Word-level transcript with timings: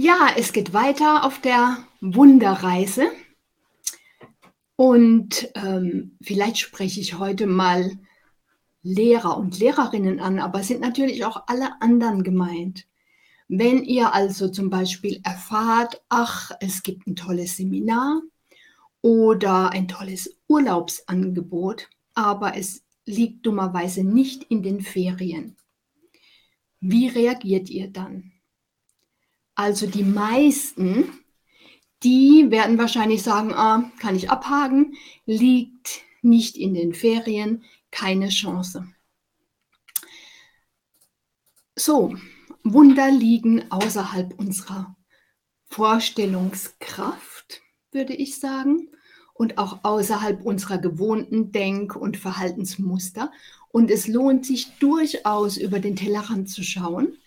Ja, 0.00 0.28
es 0.36 0.52
geht 0.52 0.72
weiter 0.72 1.24
auf 1.24 1.40
der 1.40 1.78
Wunderreise. 2.00 3.10
Und 4.76 5.50
ähm, 5.56 6.16
vielleicht 6.22 6.58
spreche 6.58 7.00
ich 7.00 7.18
heute 7.18 7.48
mal 7.48 7.98
Lehrer 8.84 9.36
und 9.36 9.58
Lehrerinnen 9.58 10.20
an, 10.20 10.38
aber 10.38 10.62
sind 10.62 10.80
natürlich 10.80 11.24
auch 11.24 11.48
alle 11.48 11.82
anderen 11.82 12.22
gemeint. 12.22 12.86
Wenn 13.48 13.82
ihr 13.82 14.14
also 14.14 14.48
zum 14.48 14.70
Beispiel 14.70 15.20
erfahrt, 15.24 16.00
ach, 16.08 16.52
es 16.60 16.84
gibt 16.84 17.08
ein 17.08 17.16
tolles 17.16 17.56
Seminar 17.56 18.22
oder 19.02 19.70
ein 19.70 19.88
tolles 19.88 20.38
Urlaubsangebot, 20.46 21.90
aber 22.14 22.56
es 22.56 22.84
liegt 23.04 23.44
dummerweise 23.44 24.04
nicht 24.04 24.44
in 24.44 24.62
den 24.62 24.80
Ferien. 24.80 25.56
Wie 26.78 27.08
reagiert 27.08 27.68
ihr 27.68 27.88
dann? 27.88 28.30
Also 29.58 29.88
die 29.88 30.04
meisten, 30.04 31.18
die 32.04 32.46
werden 32.48 32.78
wahrscheinlich 32.78 33.24
sagen, 33.24 33.52
ah, 33.52 33.90
kann 33.98 34.14
ich 34.14 34.30
abhaken, 34.30 34.94
liegt 35.26 36.02
nicht 36.22 36.56
in 36.56 36.74
den 36.74 36.94
Ferien, 36.94 37.64
keine 37.90 38.28
Chance. 38.28 38.86
So, 41.74 42.14
Wunder 42.62 43.10
liegen 43.10 43.68
außerhalb 43.72 44.38
unserer 44.38 44.96
Vorstellungskraft, 45.64 47.60
würde 47.90 48.14
ich 48.14 48.38
sagen, 48.38 48.92
und 49.34 49.58
auch 49.58 49.80
außerhalb 49.82 50.40
unserer 50.40 50.78
gewohnten 50.78 51.50
Denk- 51.50 51.96
und 51.96 52.16
Verhaltensmuster. 52.16 53.32
Und 53.70 53.90
es 53.90 54.06
lohnt 54.06 54.46
sich 54.46 54.78
durchaus, 54.78 55.56
über 55.56 55.80
den 55.80 55.96
Tellerrand 55.96 56.48
zu 56.48 56.62
schauen 56.62 57.18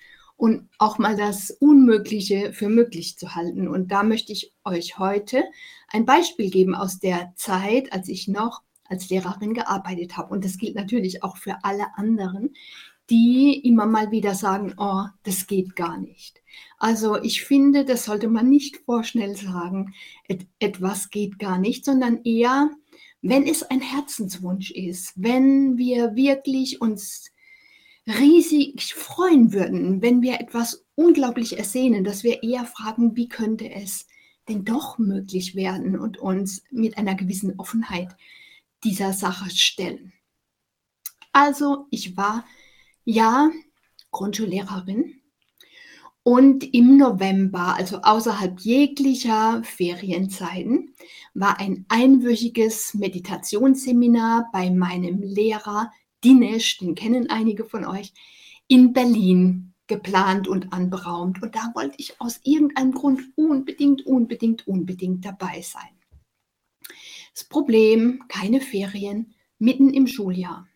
und 0.41 0.67
auch 0.79 0.97
mal 0.97 1.15
das 1.15 1.51
Unmögliche 1.51 2.51
für 2.51 2.67
möglich 2.67 3.15
zu 3.15 3.35
halten. 3.35 3.67
Und 3.67 3.91
da 3.91 4.01
möchte 4.01 4.31
ich 4.31 4.51
euch 4.65 4.97
heute 4.97 5.43
ein 5.87 6.07
Beispiel 6.07 6.49
geben 6.49 6.73
aus 6.73 6.97
der 6.97 7.31
Zeit, 7.35 7.93
als 7.93 8.07
ich 8.07 8.27
noch 8.27 8.63
als 8.85 9.07
Lehrerin 9.11 9.53
gearbeitet 9.53 10.17
habe. 10.17 10.33
Und 10.33 10.43
das 10.43 10.57
gilt 10.57 10.73
natürlich 10.73 11.21
auch 11.21 11.37
für 11.37 11.63
alle 11.63 11.95
anderen, 11.95 12.55
die 13.11 13.53
immer 13.63 13.85
mal 13.85 14.09
wieder 14.09 14.33
sagen, 14.33 14.73
oh, 14.77 15.03
das 15.21 15.45
geht 15.45 15.75
gar 15.75 15.99
nicht. 15.99 16.41
Also 16.79 17.21
ich 17.21 17.43
finde, 17.43 17.85
das 17.85 18.05
sollte 18.05 18.27
man 18.27 18.49
nicht 18.49 18.77
vorschnell 18.77 19.35
sagen, 19.35 19.93
et 20.27 20.47
etwas 20.57 21.11
geht 21.11 21.37
gar 21.37 21.59
nicht, 21.59 21.85
sondern 21.85 22.23
eher, 22.23 22.71
wenn 23.21 23.45
es 23.45 23.61
ein 23.61 23.81
Herzenswunsch 23.81 24.71
ist, 24.71 25.13
wenn 25.15 25.77
wir 25.77 26.15
wirklich 26.15 26.81
uns 26.81 27.30
riesig 28.19 28.93
freuen 28.93 29.53
würden, 29.53 30.01
wenn 30.01 30.21
wir 30.21 30.39
etwas 30.39 30.85
unglaublich 30.95 31.57
ersehnen, 31.57 32.03
dass 32.03 32.23
wir 32.23 32.43
eher 32.43 32.65
fragen, 32.65 33.15
wie 33.15 33.27
könnte 33.27 33.69
es 33.69 34.07
denn 34.47 34.65
doch 34.65 34.97
möglich 34.97 35.55
werden 35.55 35.97
und 35.97 36.17
uns 36.17 36.63
mit 36.71 36.97
einer 36.97 37.15
gewissen 37.15 37.59
Offenheit 37.59 38.15
dieser 38.83 39.13
Sache 39.13 39.49
stellen. 39.49 40.13
Also 41.31 41.87
ich 41.89 42.17
war 42.17 42.45
ja, 43.05 43.49
Grundschullehrerin. 44.11 45.15
Und 46.23 46.75
im 46.75 46.97
November, 46.97 47.75
also 47.75 48.01
außerhalb 48.01 48.59
jeglicher 48.59 49.63
Ferienzeiten, 49.63 50.93
war 51.33 51.59
ein 51.59 51.85
einwöchiges 51.89 52.93
Meditationsseminar 52.93 54.49
bei 54.53 54.69
meinem 54.69 55.23
Lehrer 55.23 55.91
Dinesh, 56.23 56.77
den 56.77 56.95
kennen 56.95 57.29
einige 57.29 57.65
von 57.65 57.85
euch, 57.85 58.13
in 58.67 58.93
Berlin 58.93 59.73
geplant 59.87 60.47
und 60.47 60.71
anberaumt. 60.71 61.41
Und 61.41 61.55
da 61.55 61.71
wollte 61.75 61.95
ich 61.97 62.19
aus 62.19 62.39
irgendeinem 62.43 62.93
Grund 62.93 63.21
unbedingt, 63.35 64.05
unbedingt, 64.05 64.67
unbedingt 64.67 65.25
dabei 65.25 65.61
sein. 65.61 65.89
Das 67.33 67.43
Problem, 67.43 68.23
keine 68.27 68.61
Ferien, 68.61 69.33
mitten 69.59 69.93
im 69.93 70.07
Schuljahr. 70.07 70.67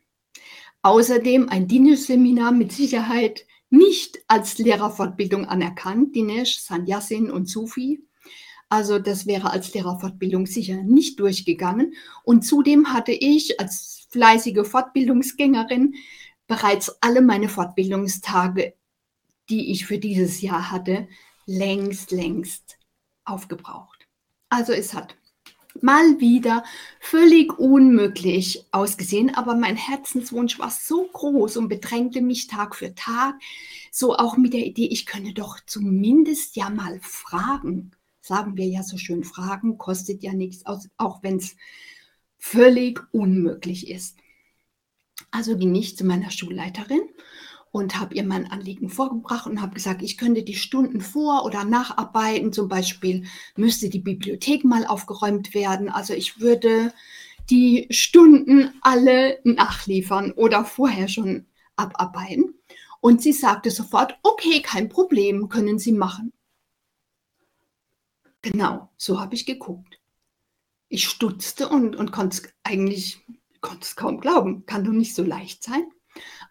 Außerdem 0.82 1.50
ein 1.50 1.68
Dinesh-Seminar 1.68 2.52
mit 2.52 2.72
Sicherheit 2.72 3.46
nicht 3.70 4.20
als 4.28 4.58
Lehrerfortbildung 4.58 5.46
anerkannt, 5.46 6.16
Dinesh, 6.16 6.60
Sannyasin 6.60 7.32
und 7.32 7.50
Sufi. 7.50 8.04
Also 8.70 9.00
das 9.00 9.26
wäre 9.26 9.52
als 9.52 9.74
Lehrerfortbildung 9.74 10.46
sicher 10.46 10.84
nicht 10.84 11.20
durchgegangen. 11.20 11.94
Und 12.24 12.44
zudem 12.44 12.94
hatte 12.94 13.12
ich 13.12 13.60
als 13.60 14.05
fleißige 14.16 14.66
Fortbildungsgängerin 14.66 15.96
bereits 16.48 16.96
alle 17.02 17.22
meine 17.22 17.50
Fortbildungstage, 17.50 18.76
die 19.50 19.72
ich 19.74 19.86
für 19.86 19.98
dieses 19.98 20.40
Jahr 20.40 20.72
hatte, 20.72 21.10
längst, 21.46 22.12
längst 22.12 22.78
aufgebraucht. 23.26 24.08
Also 24.48 24.72
es 24.72 24.94
hat 24.94 25.18
mal 25.82 26.22
wieder 26.22 26.64
völlig 27.02 27.60
unmöglich 27.60 28.64
ausgesehen, 28.72 29.36
aber 29.36 29.54
mein 29.54 29.76
Herzenswunsch 29.76 30.60
war 30.60 30.72
so 30.72 31.10
groß 31.12 31.58
und 31.58 31.68
bedrängte 31.68 32.22
mich 32.22 32.48
Tag 32.48 32.74
für 32.78 32.96
Tag, 32.96 33.36
so 33.92 34.16
auch 34.16 34.38
mit 34.38 34.54
der 34.54 34.66
Idee, 34.66 34.88
ich 34.88 35.06
könne 35.06 35.34
doch 35.34 35.60
zumindest 35.66 36.56
ja 36.56 36.70
mal 36.70 37.02
fragen. 37.02 37.92
Sagen 38.22 38.56
wir 38.56 38.66
ja 38.66 38.82
so 38.82 38.98
schön, 38.98 39.26
fragen 39.26 39.78
kostet 39.78 40.24
ja 40.24 40.32
nichts, 40.32 40.64
auch 40.66 41.22
wenn 41.22 41.36
es 41.36 41.58
völlig 42.38 43.02
unmöglich 43.12 43.90
ist. 43.90 44.18
Also 45.32 45.58
ging 45.58 45.76
ich 45.76 45.98
zu 45.98 46.06
meiner 46.06 46.32
Schulleiterin 46.32 47.02
und 47.72 48.00
habe 48.00 48.16
ihr 48.16 48.24
mein 48.24 48.50
Anliegen 48.50 48.90
vorgebracht 48.90 49.48
und 49.48 49.62
habe 49.62 49.74
gesagt, 49.74 50.02
ich 50.02 50.18
könnte 50.18 50.44
die 50.44 50.56
Stunden 50.56 51.02
vor- 51.02 51.44
oder 51.44 51.66
nacharbeiten. 51.66 52.54
Zum 52.54 52.70
Beispiel 52.70 53.26
müsste 53.58 53.90
die 53.90 54.00
Bibliothek 54.00 54.64
mal 54.64 54.86
aufgeräumt 54.86 55.54
werden. 55.54 55.90
Also 55.90 56.14
ich 56.14 56.40
würde 56.40 56.94
die 57.50 57.88
Stunden 57.90 58.74
alle 58.82 59.40
nachliefern 59.44 60.32
oder 60.32 60.64
vorher 60.64 61.08
schon 61.08 61.48
abarbeiten. 61.76 62.56
Und 63.02 63.22
sie 63.22 63.34
sagte 63.34 63.72
sofort, 63.72 64.18
okay, 64.24 64.62
kein 64.62 64.90
Problem, 64.90 65.50
können 65.50 65.78
Sie 65.78 65.92
machen. 65.92 66.34
Genau, 68.42 68.90
so 68.98 69.20
habe 69.20 69.36
ich 69.36 69.46
geguckt. 69.46 70.00
Ich 70.96 71.10
stutzte 71.10 71.68
und, 71.68 71.98
und 71.98 72.14
konnte 72.14 72.38
es 72.38 72.54
eigentlich 72.64 73.20
konnte 73.60 73.82
es 73.82 73.98
kaum 73.98 74.22
glauben. 74.22 74.66
Kann 74.66 74.86
doch 74.86 74.94
nicht 74.94 75.14
so 75.14 75.24
leicht 75.24 75.62
sein. 75.62 75.84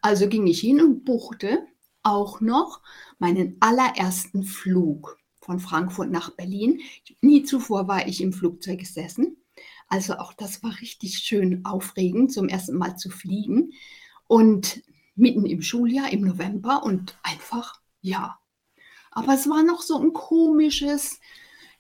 Also 0.02 0.28
ging 0.28 0.46
ich 0.46 0.60
hin 0.60 0.82
und 0.82 1.06
buchte 1.06 1.66
auch 2.02 2.42
noch 2.42 2.82
meinen 3.18 3.56
allerersten 3.60 4.42
Flug 4.42 5.18
von 5.40 5.60
Frankfurt 5.60 6.10
nach 6.10 6.28
Berlin. 6.36 6.82
Nie 7.22 7.44
zuvor 7.44 7.88
war 7.88 8.06
ich 8.06 8.20
im 8.20 8.34
Flugzeug 8.34 8.80
gesessen. 8.80 9.38
Also 9.88 10.18
auch 10.18 10.34
das 10.34 10.62
war 10.62 10.78
richtig 10.78 11.20
schön 11.20 11.64
aufregend, 11.64 12.30
zum 12.30 12.46
ersten 12.46 12.76
Mal 12.76 12.96
zu 12.96 13.08
fliegen. 13.08 13.72
Und 14.26 14.82
mitten 15.14 15.46
im 15.46 15.62
Schuljahr, 15.62 16.12
im 16.12 16.20
November 16.20 16.82
und 16.82 17.16
einfach, 17.22 17.80
ja. 18.02 18.38
Aber 19.10 19.32
es 19.32 19.48
war 19.48 19.62
noch 19.62 19.80
so 19.80 19.98
ein 19.98 20.12
komisches 20.12 21.18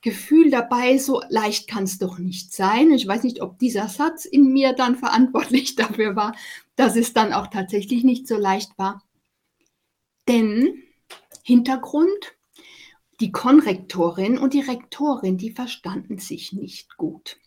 Gefühl 0.04 0.50
dabei, 0.50 0.98
so 0.98 1.22
leicht 1.30 1.66
kann 1.66 1.84
es 1.84 1.96
doch 1.96 2.18
nicht 2.18 2.52
sein. 2.52 2.90
Ich 2.90 3.08
weiß 3.08 3.22
nicht, 3.22 3.40
ob 3.40 3.58
dieser 3.58 3.88
Satz 3.88 4.26
in 4.26 4.52
mir 4.52 4.74
dann 4.74 4.96
verantwortlich 4.96 5.74
dafür 5.76 6.14
war, 6.14 6.36
dass 6.76 6.94
es 6.94 7.14
dann 7.14 7.32
auch 7.32 7.46
tatsächlich 7.46 8.04
nicht 8.04 8.28
so 8.28 8.36
leicht 8.36 8.76
war. 8.76 9.02
Denn 10.28 10.82
Hintergrund, 11.42 12.36
die 13.20 13.32
Konrektorin 13.32 14.36
und 14.36 14.52
die 14.52 14.60
Rektorin, 14.60 15.38
die 15.38 15.52
verstanden 15.52 16.18
sich 16.18 16.52
nicht 16.52 16.98
gut. 16.98 17.38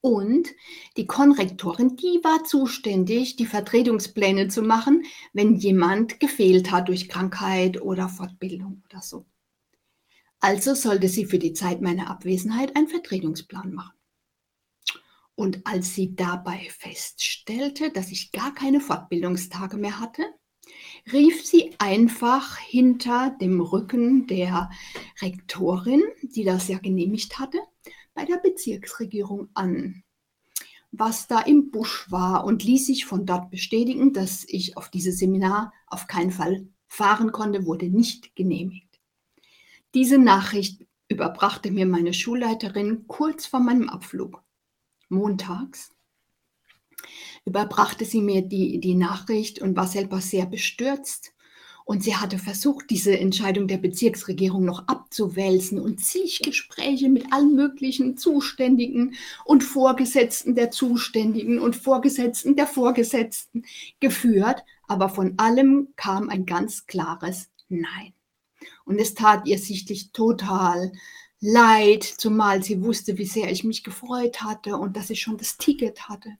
Und 0.00 0.50
die 0.96 1.06
Konrektorin, 1.06 1.96
die 1.96 2.20
war 2.22 2.44
zuständig, 2.44 3.34
die 3.34 3.46
Vertretungspläne 3.46 4.46
zu 4.46 4.62
machen, 4.62 5.02
wenn 5.32 5.56
jemand 5.56 6.20
gefehlt 6.20 6.70
hat 6.70 6.86
durch 6.86 7.08
Krankheit 7.08 7.82
oder 7.82 8.08
Fortbildung 8.08 8.84
oder 8.88 9.02
so. 9.02 9.26
Also 10.40 10.74
sollte 10.74 11.08
sie 11.08 11.26
für 11.26 11.38
die 11.38 11.52
Zeit 11.52 11.80
meiner 11.80 12.10
Abwesenheit 12.10 12.76
einen 12.76 12.88
Vertretungsplan 12.88 13.72
machen. 13.72 13.96
Und 15.36 15.66
als 15.66 15.94
sie 15.94 16.14
dabei 16.14 16.68
feststellte, 16.70 17.90
dass 17.90 18.10
ich 18.10 18.30
gar 18.30 18.54
keine 18.54 18.80
Fortbildungstage 18.80 19.76
mehr 19.76 19.98
hatte, 19.98 20.22
rief 21.12 21.44
sie 21.44 21.74
einfach 21.78 22.58
hinter 22.58 23.36
dem 23.40 23.60
Rücken 23.60 24.26
der 24.26 24.70
Rektorin, 25.20 26.02
die 26.22 26.44
das 26.44 26.68
ja 26.68 26.78
genehmigt 26.78 27.38
hatte, 27.38 27.58
bei 28.14 28.24
der 28.24 28.36
Bezirksregierung 28.36 29.48
an, 29.54 30.04
was 30.92 31.26
da 31.26 31.40
im 31.40 31.70
Busch 31.70 32.10
war 32.10 32.44
und 32.44 32.62
ließ 32.62 32.86
sich 32.86 33.04
von 33.04 33.26
dort 33.26 33.50
bestätigen, 33.50 34.12
dass 34.12 34.44
ich 34.46 34.76
auf 34.76 34.88
dieses 34.88 35.18
Seminar 35.18 35.72
auf 35.88 36.06
keinen 36.06 36.30
Fall 36.30 36.68
fahren 36.86 37.32
konnte, 37.32 37.66
wurde 37.66 37.88
nicht 37.88 38.36
genehmigt. 38.36 38.93
Diese 39.94 40.18
Nachricht 40.18 40.84
überbrachte 41.08 41.70
mir 41.70 41.86
meine 41.86 42.12
Schulleiterin 42.12 43.06
kurz 43.06 43.46
vor 43.46 43.60
meinem 43.60 43.88
Abflug 43.88 44.42
montags, 45.08 45.92
überbrachte 47.44 48.04
sie 48.04 48.20
mir 48.20 48.42
die, 48.42 48.80
die 48.80 48.94
Nachricht 48.94 49.60
und 49.60 49.76
war 49.76 49.86
selber 49.86 50.20
sehr 50.20 50.46
bestürzt 50.46 51.34
Und 51.84 52.02
sie 52.02 52.16
hatte 52.16 52.38
versucht, 52.38 52.88
diese 52.88 53.18
Entscheidung 53.18 53.68
der 53.68 53.76
Bezirksregierung 53.76 54.64
noch 54.64 54.88
abzuwälzen 54.88 55.78
und 55.78 56.02
zig 56.02 56.40
Gespräche 56.42 57.10
mit 57.10 57.30
allen 57.32 57.54
möglichen 57.54 58.16
Zuständigen 58.16 59.14
und 59.44 59.62
Vorgesetzten 59.62 60.54
der 60.54 60.70
Zuständigen 60.70 61.58
und 61.58 61.76
Vorgesetzten 61.76 62.56
der 62.56 62.66
Vorgesetzten 62.66 63.64
geführt. 64.00 64.64
Aber 64.88 65.10
von 65.10 65.34
allem 65.38 65.88
kam 65.96 66.30
ein 66.30 66.46
ganz 66.46 66.86
klares 66.86 67.50
Nein. 67.68 68.13
Und 68.84 68.98
es 68.98 69.14
tat 69.14 69.46
ihr 69.46 69.58
sichtlich 69.58 70.12
total 70.12 70.92
leid, 71.40 72.02
zumal 72.02 72.62
sie 72.62 72.82
wusste, 72.82 73.18
wie 73.18 73.26
sehr 73.26 73.50
ich 73.50 73.64
mich 73.64 73.84
gefreut 73.84 74.42
hatte 74.42 74.76
und 74.76 74.96
dass 74.96 75.10
ich 75.10 75.20
schon 75.20 75.36
das 75.36 75.56
Ticket 75.58 76.08
hatte. 76.08 76.36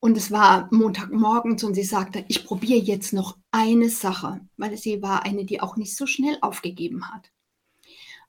Und 0.00 0.18
es 0.18 0.30
war 0.30 0.68
Montagmorgens 0.70 1.64
und 1.64 1.72
sie 1.72 1.82
sagte, 1.82 2.26
ich 2.28 2.44
probiere 2.44 2.78
jetzt 2.78 3.14
noch 3.14 3.38
eine 3.50 3.88
Sache, 3.88 4.40
weil 4.58 4.76
sie 4.76 5.00
war 5.00 5.24
eine, 5.24 5.46
die 5.46 5.62
auch 5.62 5.76
nicht 5.76 5.96
so 5.96 6.06
schnell 6.06 6.36
aufgegeben 6.42 7.10
hat. 7.10 7.30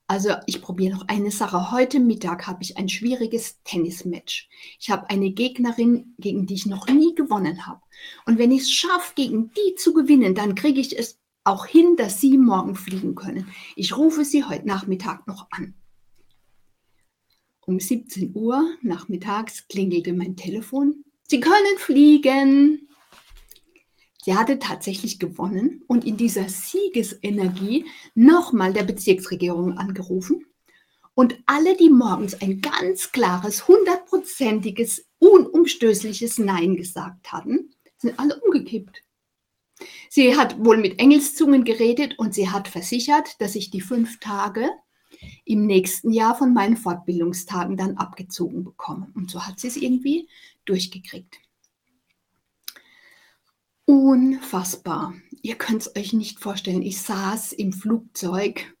Also 0.08 0.30
ich 0.46 0.62
probiere 0.62 0.94
noch 0.94 1.08
eine 1.08 1.30
Sache. 1.32 1.72
Heute 1.72 1.98
Mittag 1.98 2.46
habe 2.46 2.62
ich 2.62 2.78
ein 2.78 2.88
schwieriges 2.88 3.60
Tennismatch. 3.64 4.48
Ich 4.78 4.88
habe 4.88 5.10
eine 5.10 5.32
Gegnerin, 5.32 6.14
gegen 6.18 6.46
die 6.46 6.54
ich 6.54 6.64
noch 6.64 6.86
nie 6.86 7.14
gewonnen 7.14 7.66
habe. 7.66 7.82
Und 8.24 8.38
wenn 8.38 8.52
ich 8.52 8.62
es 8.62 8.70
schaffe, 8.70 9.12
gegen 9.16 9.50
die 9.52 9.74
zu 9.74 9.92
gewinnen, 9.92 10.34
dann 10.34 10.54
kriege 10.54 10.80
ich 10.80 10.96
es 10.96 11.18
auch 11.46 11.66
hin, 11.66 11.96
dass 11.96 12.20
sie 12.20 12.38
morgen 12.38 12.74
fliegen 12.74 13.14
können. 13.14 13.48
Ich 13.74 13.96
rufe 13.96 14.24
sie 14.24 14.44
heute 14.44 14.66
Nachmittag 14.66 15.26
noch 15.26 15.46
an. 15.50 15.74
Um 17.60 17.80
17 17.80 18.32
Uhr 18.34 18.76
nachmittags 18.82 19.66
klingelte 19.68 20.12
mein 20.12 20.36
Telefon 20.36 21.02
Sie 21.28 21.40
können 21.40 21.78
fliegen. 21.78 22.88
Sie 24.22 24.36
hatte 24.36 24.58
tatsächlich 24.58 25.18
gewonnen 25.18 25.82
und 25.88 26.04
in 26.04 26.16
dieser 26.16 26.48
Siegesenergie 26.48 27.86
nochmal 28.14 28.72
der 28.72 28.84
Bezirksregierung 28.84 29.76
angerufen. 29.76 30.46
Und 31.14 31.38
alle, 31.46 31.76
die 31.76 31.90
morgens 31.90 32.40
ein 32.40 32.60
ganz 32.60 33.10
klares, 33.10 33.66
hundertprozentiges, 33.66 35.06
unumstößliches 35.18 36.38
Nein 36.38 36.76
gesagt 36.76 37.32
hatten, 37.32 37.70
sind 37.96 38.18
alle 38.18 38.38
umgekippt. 38.40 39.02
Sie 40.16 40.34
hat 40.34 40.64
wohl 40.64 40.78
mit 40.78 40.98
Engelszungen 40.98 41.62
geredet 41.64 42.18
und 42.18 42.32
sie 42.32 42.48
hat 42.48 42.68
versichert, 42.68 43.38
dass 43.38 43.54
ich 43.54 43.68
die 43.68 43.82
fünf 43.82 44.18
Tage 44.18 44.66
im 45.44 45.66
nächsten 45.66 46.10
Jahr 46.10 46.34
von 46.34 46.54
meinen 46.54 46.78
Fortbildungstagen 46.78 47.76
dann 47.76 47.98
abgezogen 47.98 48.64
bekomme. 48.64 49.08
Und 49.14 49.30
so 49.30 49.46
hat 49.46 49.60
sie 49.60 49.68
es 49.68 49.76
irgendwie 49.76 50.26
durchgekriegt. 50.64 51.36
Unfassbar. 53.84 55.12
Ihr 55.42 55.56
könnt 55.56 55.82
es 55.82 55.94
euch 55.94 56.14
nicht 56.14 56.40
vorstellen. 56.40 56.80
Ich 56.80 56.98
saß 57.02 57.52
im 57.52 57.74
Flugzeug, 57.74 58.74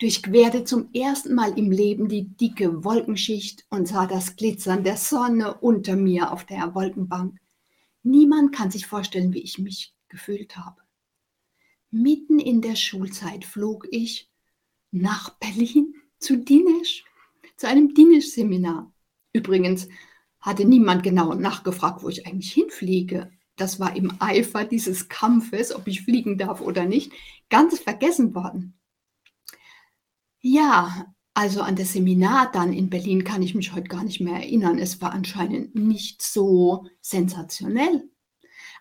durchquerte 0.00 0.64
zum 0.64 0.92
ersten 0.92 1.36
Mal 1.36 1.56
im 1.56 1.70
Leben 1.70 2.08
die 2.08 2.24
dicke 2.24 2.82
Wolkenschicht 2.82 3.64
und 3.70 3.86
sah 3.86 4.08
das 4.08 4.34
Glitzern 4.34 4.82
der 4.82 4.96
Sonne 4.96 5.58
unter 5.58 5.94
mir 5.94 6.32
auf 6.32 6.44
der 6.44 6.74
Wolkenbank. 6.74 7.38
Niemand 8.02 8.52
kann 8.52 8.72
sich 8.72 8.88
vorstellen, 8.88 9.32
wie 9.32 9.42
ich 9.42 9.58
mich 9.58 9.92
gefühlt 10.08 10.56
habe. 10.56 10.82
Mitten 11.90 12.38
in 12.38 12.60
der 12.60 12.76
Schulzeit 12.76 13.44
flog 13.44 13.86
ich 13.90 14.30
nach 14.90 15.30
Berlin 15.38 15.94
zu 16.18 16.36
Dinesh, 16.36 17.04
zu 17.56 17.68
einem 17.68 17.94
Dinesh-Seminar. 17.94 18.92
Übrigens 19.32 19.88
hatte 20.40 20.64
niemand 20.64 21.02
genau 21.02 21.34
nachgefragt, 21.34 22.02
wo 22.02 22.08
ich 22.08 22.26
eigentlich 22.26 22.52
hinfliege. 22.52 23.30
Das 23.56 23.80
war 23.80 23.96
im 23.96 24.12
Eifer 24.20 24.64
dieses 24.64 25.08
Kampfes, 25.08 25.74
ob 25.74 25.86
ich 25.86 26.02
fliegen 26.02 26.38
darf 26.38 26.60
oder 26.60 26.84
nicht, 26.84 27.12
ganz 27.48 27.78
vergessen 27.78 28.34
worden. 28.34 28.78
Ja, 30.40 31.12
also 31.34 31.62
an 31.62 31.76
das 31.76 31.92
Seminar 31.92 32.50
dann 32.52 32.72
in 32.72 32.88
Berlin 32.88 33.24
kann 33.24 33.42
ich 33.42 33.54
mich 33.54 33.74
heute 33.74 33.88
gar 33.88 34.04
nicht 34.04 34.20
mehr 34.20 34.36
erinnern. 34.36 34.78
Es 34.78 35.00
war 35.00 35.12
anscheinend 35.12 35.74
nicht 35.74 36.22
so 36.22 36.86
sensationell. 37.00 38.08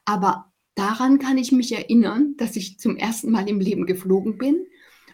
Aber 0.05 0.53
daran 0.75 1.19
kann 1.19 1.37
ich 1.37 1.51
mich 1.51 1.71
erinnern, 1.71 2.35
dass 2.37 2.55
ich 2.55 2.79
zum 2.79 2.97
ersten 2.97 3.31
Mal 3.31 3.49
im 3.49 3.59
Leben 3.59 3.85
geflogen 3.85 4.37
bin 4.37 4.65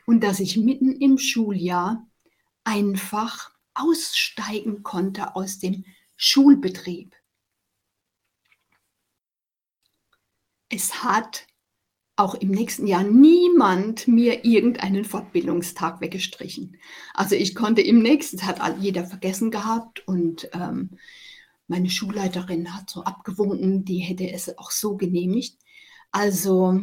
und 0.05 0.23
dass 0.23 0.39
ich 0.39 0.57
mitten 0.57 0.91
im 0.91 1.17
Schuljahr 1.17 2.07
einfach 2.63 3.51
aussteigen 3.73 4.83
konnte 4.83 5.35
aus 5.35 5.59
dem 5.59 5.85
Schulbetrieb. 6.17 7.15
Es 10.69 11.03
hat 11.03 11.47
auch 12.15 12.35
im 12.35 12.51
nächsten 12.51 12.87
Jahr 12.87 13.03
niemand 13.03 14.07
mir 14.07 14.45
irgendeinen 14.45 15.05
Fortbildungstag 15.05 16.01
weggestrichen. 16.01 16.77
Also 17.13 17.35
ich 17.35 17.55
konnte 17.55 17.81
im 17.81 18.01
nächsten, 18.01 18.37
das 18.37 18.45
hat 18.45 18.79
jeder 18.79 19.05
vergessen 19.05 19.49
gehabt 19.49 20.07
und 20.07 20.49
ähm, 20.53 20.91
meine 21.67 21.89
Schulleiterin 21.89 22.73
hat 22.73 22.89
so 22.89 23.03
abgewunken, 23.03 23.85
die 23.85 23.99
hätte 23.99 24.29
es 24.29 24.57
auch 24.57 24.71
so 24.71 24.97
genehmigt. 24.97 25.57
Also 26.11 26.79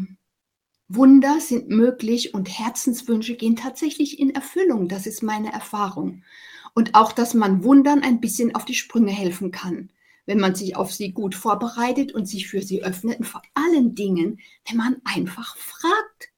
Wunder 0.88 1.38
sind 1.40 1.68
möglich 1.68 2.32
und 2.32 2.48
Herzenswünsche 2.48 3.36
gehen 3.36 3.56
tatsächlich 3.56 4.18
in 4.18 4.30
Erfüllung. 4.30 4.88
Das 4.88 5.06
ist 5.06 5.22
meine 5.22 5.52
Erfahrung. 5.52 6.24
Und 6.74 6.94
auch, 6.94 7.12
dass 7.12 7.34
man 7.34 7.62
Wundern 7.62 8.02
ein 8.02 8.20
bisschen 8.20 8.54
auf 8.54 8.64
die 8.64 8.74
Sprünge 8.74 9.12
helfen 9.12 9.50
kann, 9.50 9.90
wenn 10.24 10.40
man 10.40 10.54
sich 10.54 10.76
auf 10.76 10.92
sie 10.92 11.12
gut 11.12 11.34
vorbereitet 11.34 12.12
und 12.12 12.26
sich 12.26 12.48
für 12.48 12.62
sie 12.62 12.82
öffnet. 12.82 13.18
Und 13.18 13.26
vor 13.26 13.42
allen 13.52 13.94
Dingen, 13.94 14.40
wenn 14.66 14.78
man 14.78 14.96
einfach 15.04 15.56
fragt 15.56 16.30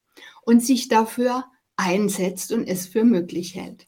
und 0.42 0.64
sich 0.64 0.88
dafür 0.88 1.44
einsetzt 1.76 2.50
und 2.50 2.66
es 2.66 2.88
für 2.88 3.04
möglich 3.04 3.54
hält. 3.54 3.86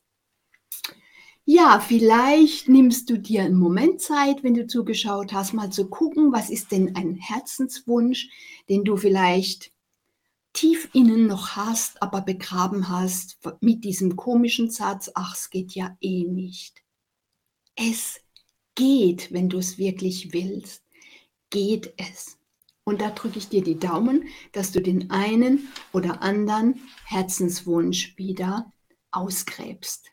Ja, 1.44 1.81
vielleicht 1.81 2.69
nimmst 2.69 3.11
du 3.11 3.19
dir 3.19 3.43
einen 3.43 3.59
Moment 3.59 4.00
Zeit, 4.00 4.44
wenn 4.44 4.55
du 4.55 4.67
zugeschaut 4.67 5.33
hast, 5.33 5.53
mal 5.53 5.71
zu 5.71 5.89
gucken, 5.89 6.33
was 6.33 6.50
ist 6.50 6.71
denn 6.71 6.94
ein 6.94 7.17
Herzenswunsch, 7.17 8.29
den 8.69 8.85
du 8.85 8.97
vielleicht 8.97 9.73
tief 10.53 10.89
innen 10.93 11.27
noch 11.27 11.56
hast, 11.56 12.00
aber 12.00 12.21
begraben 12.21 12.89
hast 12.89 13.39
mit 13.61 13.85
diesem 13.85 14.15
komischen 14.15 14.71
Satz, 14.71 15.11
ach, 15.15 15.35
es 15.35 15.50
geht 15.50 15.73
ja 15.73 15.97
eh 16.00 16.25
nicht. 16.25 16.83
Es 17.75 18.21
geht, 18.77 19.33
wenn 19.33 19.49
du 19.49 19.59
es 19.59 19.79
wirklich 19.79 20.33
willst, 20.33 20.85
geht 21.50 21.93
es. 21.97 22.39
Und 22.85 23.00
da 23.00 23.11
drücke 23.11 23.39
ich 23.39 23.49
dir 23.49 23.62
die 23.62 23.79
Daumen, 23.79 24.29
dass 24.53 24.73
du 24.73 24.81
den 24.81 25.11
einen 25.11 25.69
oder 25.93 26.23
anderen 26.23 26.81
Herzenswunsch 27.05 28.17
wieder 28.17 28.73
ausgräbst. 29.11 30.13